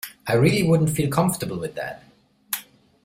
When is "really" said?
0.33-0.63